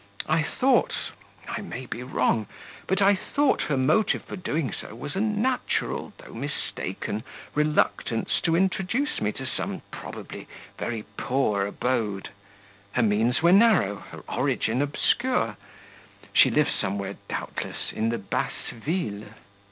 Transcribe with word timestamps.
I 0.27 0.41
thought 0.41 0.95
I 1.47 1.61
may 1.61 1.85
be 1.85 2.01
wrong 2.01 2.47
but 2.87 3.03
I 3.03 3.13
THOUGHT 3.13 3.61
her 3.69 3.77
motive 3.77 4.23
for 4.25 4.35
doing 4.35 4.73
so, 4.73 4.95
was 4.95 5.15
a 5.15 5.21
natural, 5.21 6.11
though 6.17 6.33
mistaken 6.33 7.23
reluctance 7.53 8.41
to 8.41 8.55
introduce 8.55 9.21
me 9.21 9.31
to 9.33 9.45
some, 9.45 9.83
probably, 9.91 10.47
very 10.79 11.03
poor 11.17 11.67
abode; 11.67 12.29
her 12.93 13.03
means 13.03 13.43
were 13.43 13.51
narrow, 13.51 13.97
her 14.09 14.23
origin 14.27 14.81
obscure; 14.81 15.55
she 16.33 16.49
lives 16.49 16.73
somewhere, 16.73 17.17
doubtless, 17.29 17.91
in 17.91 18.09
the 18.09 18.17
'basse 18.17 18.71
ville. 18.71 19.25